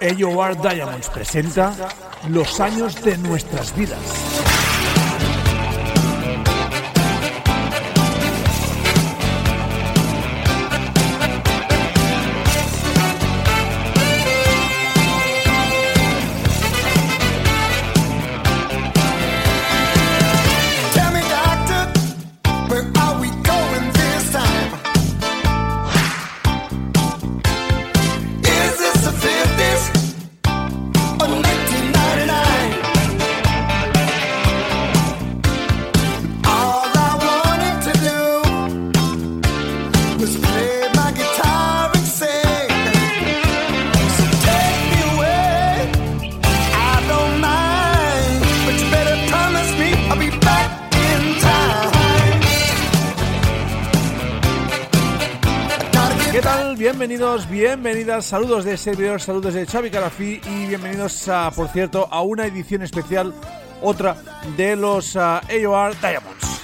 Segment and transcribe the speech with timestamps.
[0.00, 1.72] AOR Diamonds presenta
[2.28, 4.53] Los años de nuestras vidas.
[56.84, 62.20] Bienvenidos, bienvenidas, saludos de servidor, saludos de Xavi Carafí y bienvenidos, a, por cierto, a
[62.20, 63.32] una edición especial,
[63.80, 64.18] otra
[64.54, 66.60] de los ah, AOR Diamonds.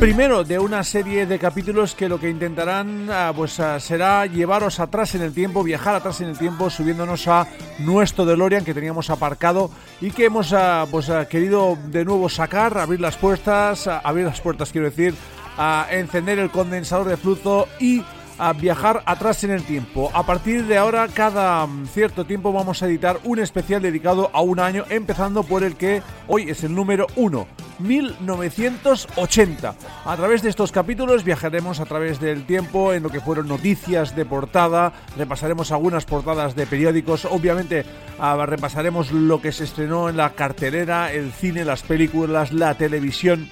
[0.00, 4.80] Primero de una serie de capítulos que lo que intentarán ah, pues ah, será llevaros
[4.80, 7.46] atrás en el tiempo, viajar atrás en el tiempo, subiéndonos a
[7.78, 9.70] nuestro DeLorean que teníamos aparcado
[10.00, 10.54] y que hemos
[10.90, 15.14] pues querido de nuevo sacar, abrir las puertas, abrir las puertas quiero decir,
[15.56, 18.02] a encender el condensador de flujo y
[18.38, 20.10] a viajar atrás en el tiempo.
[20.12, 24.40] A partir de ahora, cada mm, cierto tiempo vamos a editar un especial dedicado a
[24.40, 27.46] un año, empezando por el que hoy es el número 1,
[27.78, 29.74] 1980.
[30.04, 34.16] A través de estos capítulos viajaremos a través del tiempo en lo que fueron noticias
[34.16, 37.84] de portada, repasaremos algunas portadas de periódicos, obviamente
[38.18, 43.48] ah, repasaremos lo que se estrenó en la cartelera, el cine, las películas, la televisión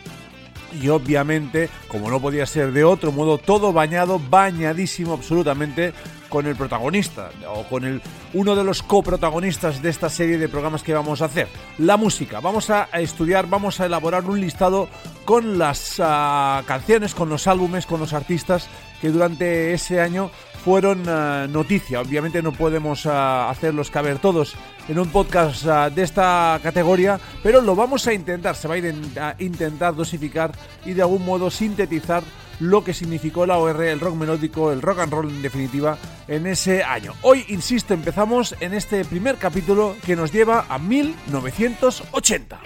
[0.72, 5.92] y obviamente, como no podía ser de otro modo, todo bañado, bañadísimo absolutamente
[6.28, 8.00] con el protagonista o con el
[8.34, 11.48] uno de los coprotagonistas de esta serie de programas que vamos a hacer,
[11.78, 12.40] la música.
[12.40, 14.88] Vamos a estudiar, vamos a elaborar un listado
[15.24, 18.68] con las ah, canciones, con los álbumes, con los artistas
[19.00, 20.30] que durante ese año
[20.64, 22.00] fueron ah, noticia.
[22.00, 24.54] Obviamente no podemos ah, hacerlos caber todos
[24.88, 28.54] en un podcast ah, de esta categoría, pero lo vamos a intentar.
[28.56, 30.52] Se va a, a intentar dosificar
[30.84, 32.22] y de algún modo sintetizar
[32.60, 35.98] lo que significó la OR, el rock melódico, el rock and roll en definitiva,
[36.28, 37.14] en ese año.
[37.22, 42.60] Hoy, insisto, empezamos en este primer capítulo que nos lleva a 1980.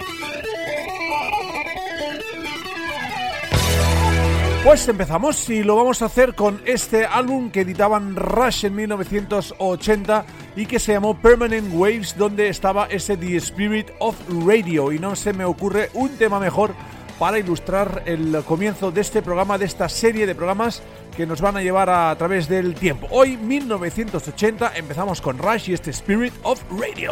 [4.65, 10.25] Pues empezamos y lo vamos a hacer con este álbum que editaban Rush en 1980
[10.55, 14.91] y que se llamó Permanent Waves, donde estaba ese The Spirit of Radio.
[14.91, 16.73] Y no se me ocurre un tema mejor
[17.19, 20.81] para ilustrar el comienzo de este programa, de esta serie de programas
[21.15, 23.07] que nos van a llevar a, través del tiempo.
[23.11, 27.11] Hoy, 1980, empezamos con Rush y este Spirit of Radio.